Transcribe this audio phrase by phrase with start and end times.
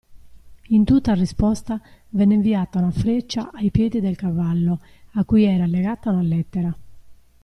[0.69, 4.79] In tutta risposta, venne inviata una freccia ai piedi del cavallo,
[5.11, 6.75] a cui era legata una lettera.